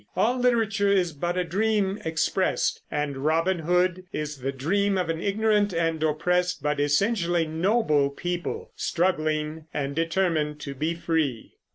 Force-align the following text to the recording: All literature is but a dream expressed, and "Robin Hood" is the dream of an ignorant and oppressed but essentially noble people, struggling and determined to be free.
All 0.15 0.39
literature 0.39 0.91
is 0.91 1.13
but 1.13 1.37
a 1.37 1.43
dream 1.43 1.99
expressed, 2.03 2.81
and 2.89 3.17
"Robin 3.17 3.59
Hood" 3.59 4.03
is 4.11 4.39
the 4.39 4.51
dream 4.51 4.97
of 4.97 5.09
an 5.09 5.21
ignorant 5.21 5.75
and 5.75 6.01
oppressed 6.01 6.63
but 6.63 6.79
essentially 6.79 7.45
noble 7.45 8.09
people, 8.09 8.71
struggling 8.75 9.65
and 9.71 9.95
determined 9.95 10.59
to 10.61 10.73
be 10.73 10.95
free. 10.95 11.53